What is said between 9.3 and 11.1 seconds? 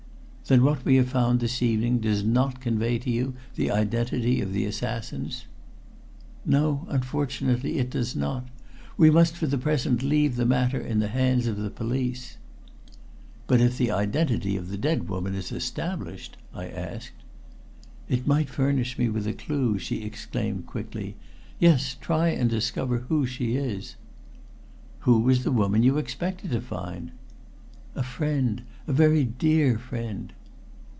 for the present leave the matter in the